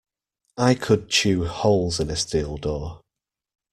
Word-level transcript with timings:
I 0.57 0.73
could 0.73 1.09
chew 1.09 1.45
holes 1.45 1.99
in 1.99 2.09
a 2.09 2.15
steel 2.15 2.57
door. 2.57 3.01